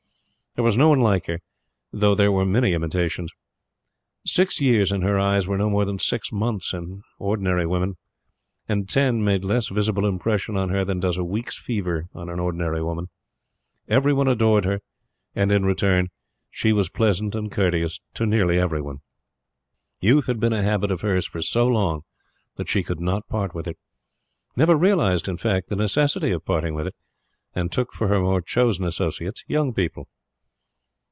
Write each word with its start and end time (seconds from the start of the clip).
There 0.55 0.65
was 0.65 0.75
no 0.77 0.89
one 0.89 0.99
like 0.99 1.27
her, 1.27 1.39
though 1.93 2.13
there 2.13 2.29
were 2.31 2.45
many 2.45 2.73
imitations. 2.73 3.31
Six 4.25 4.59
years 4.59 4.91
in 4.91 5.01
her 5.01 5.17
eyes 5.17 5.47
were 5.47 5.57
no 5.57 5.69
more 5.69 5.85
than 5.85 5.97
six 5.97 6.33
months 6.33 6.71
to 6.71 7.03
ordinary 7.17 7.65
women; 7.65 7.95
and 8.67 8.89
ten 8.89 9.23
made 9.23 9.45
less 9.45 9.69
visible 9.69 10.05
impression 10.05 10.57
on 10.57 10.67
her 10.67 10.83
than 10.83 10.99
does 10.99 11.15
a 11.15 11.23
week's 11.23 11.57
fever 11.57 12.09
on 12.13 12.27
an 12.27 12.41
ordinary 12.41 12.83
woman. 12.83 13.07
Every 13.87 14.11
one 14.11 14.27
adored 14.27 14.65
her, 14.65 14.81
and 15.33 15.53
in 15.53 15.65
return 15.65 16.09
she 16.49 16.73
was 16.73 16.89
pleasant 16.89 17.33
and 17.33 17.49
courteous 17.49 18.01
to 18.15 18.25
nearly 18.25 18.59
every 18.59 18.81
one. 18.81 18.97
Youth 20.01 20.25
had 20.27 20.41
been 20.41 20.51
a 20.51 20.63
habit 20.63 20.91
of 20.91 20.99
hers 20.99 21.25
for 21.25 21.41
so 21.41 21.65
long, 21.65 22.01
that 22.57 22.67
she 22.67 22.83
could 22.83 22.99
not 22.99 23.29
part 23.29 23.55
with 23.55 23.67
it 23.69 23.77
never 24.57 24.75
realized, 24.75 25.29
in 25.29 25.37
fact, 25.37 25.69
the 25.69 25.77
necessity 25.77 26.31
of 26.31 26.43
parting 26.43 26.75
with 26.75 26.87
it 26.87 26.95
and 27.55 27.71
took 27.71 27.93
for 27.93 28.09
her 28.09 28.19
more 28.19 28.41
chosen 28.41 28.83
associates 28.83 29.45
young 29.47 29.73
people. 29.73 30.09